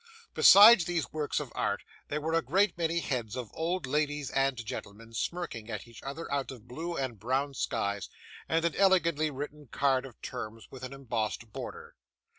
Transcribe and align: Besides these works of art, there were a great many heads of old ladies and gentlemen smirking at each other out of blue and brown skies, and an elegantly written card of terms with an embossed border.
Besides 0.33 0.85
these 0.85 1.13
works 1.13 1.39
of 1.39 1.51
art, 1.53 1.83
there 2.07 2.19
were 2.19 2.33
a 2.33 2.41
great 2.41 2.75
many 2.75 3.01
heads 3.01 3.35
of 3.35 3.51
old 3.53 3.85
ladies 3.85 4.31
and 4.31 4.57
gentlemen 4.65 5.13
smirking 5.13 5.69
at 5.69 5.87
each 5.87 6.01
other 6.01 6.25
out 6.33 6.49
of 6.49 6.67
blue 6.67 6.97
and 6.97 7.19
brown 7.19 7.53
skies, 7.53 8.09
and 8.49 8.65
an 8.65 8.75
elegantly 8.77 9.29
written 9.29 9.67
card 9.67 10.07
of 10.07 10.19
terms 10.23 10.67
with 10.71 10.81
an 10.83 10.91
embossed 10.91 11.53
border. 11.53 11.93